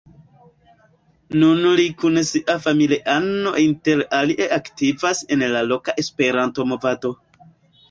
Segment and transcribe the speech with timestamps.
[1.41, 7.17] Nun li kun sia familiano inter alie aktivas en la loka Esperanto-movado.